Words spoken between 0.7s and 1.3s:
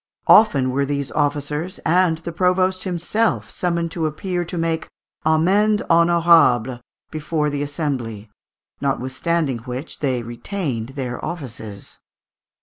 were these